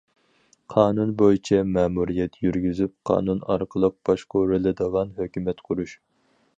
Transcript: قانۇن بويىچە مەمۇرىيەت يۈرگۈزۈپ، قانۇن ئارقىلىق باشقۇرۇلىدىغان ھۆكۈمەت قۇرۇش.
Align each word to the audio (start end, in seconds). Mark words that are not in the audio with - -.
قانۇن 0.73 1.11
بويىچە 1.19 1.59
مەمۇرىيەت 1.75 2.39
يۈرگۈزۈپ، 2.47 2.95
قانۇن 3.11 3.45
ئارقىلىق 3.55 3.99
باشقۇرۇلىدىغان 4.11 5.17
ھۆكۈمەت 5.21 5.65
قۇرۇش. 5.71 5.99